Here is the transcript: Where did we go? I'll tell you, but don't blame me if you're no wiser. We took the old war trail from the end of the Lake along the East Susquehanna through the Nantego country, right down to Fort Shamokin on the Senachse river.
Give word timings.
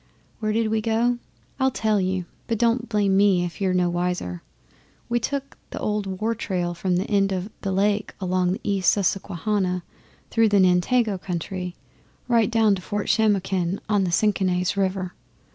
Where 0.39 0.51
did 0.51 0.69
we 0.69 0.81
go? 0.81 1.19
I'll 1.59 1.69
tell 1.69 2.01
you, 2.01 2.25
but 2.47 2.57
don't 2.57 2.89
blame 2.89 3.15
me 3.15 3.45
if 3.45 3.61
you're 3.61 3.71
no 3.71 3.87
wiser. 3.87 4.41
We 5.09 5.19
took 5.19 5.59
the 5.69 5.77
old 5.77 6.19
war 6.19 6.33
trail 6.33 6.73
from 6.73 6.95
the 6.95 7.03
end 7.05 7.31
of 7.31 7.51
the 7.61 7.71
Lake 7.71 8.15
along 8.19 8.53
the 8.53 8.61
East 8.63 8.91
Susquehanna 8.93 9.83
through 10.31 10.49
the 10.49 10.59
Nantego 10.59 11.19
country, 11.21 11.75
right 12.27 12.49
down 12.49 12.73
to 12.73 12.81
Fort 12.81 13.09
Shamokin 13.09 13.79
on 13.87 14.03
the 14.03 14.09
Senachse 14.11 14.75
river. 14.75 15.13